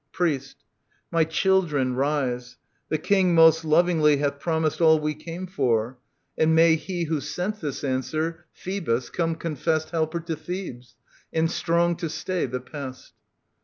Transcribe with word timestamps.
Priest. 0.11 0.55
My 1.11 1.23
children, 1.25 1.93
rise.— 1.93 2.57
The 2.89 2.97
King 2.97 3.35
most 3.35 3.63
lovingly 3.63 4.17
Hath 4.17 4.39
promised 4.39 4.81
all 4.81 4.97
we 4.99 5.13
came 5.13 5.45
for. 5.45 5.99
And 6.35 6.55
may 6.55 6.75
He 6.75 7.05
10 7.05 7.05
TT.i4^i6i 7.05 7.05
OEDIPUS, 7.05 7.05
KING 7.05 7.05
OF 7.05 7.05
THEBES 7.05 7.09
Who 7.11 7.21
sent 7.29 7.61
this 7.61 7.83
answer, 7.83 8.45
Phoebus, 8.53 9.09
come 9.11 9.35
confessed 9.35 9.89
Helper 9.91 10.19
to 10.21 10.35
Thebes, 10.35 10.95
and 11.31 11.51
strong 11.51 11.95
to 11.97 12.09
stay 12.09 12.47
the 12.47 12.59
pest. 12.61 13.13